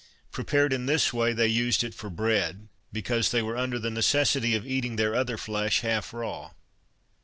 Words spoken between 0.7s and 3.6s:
in this way, they used it for bread, because they were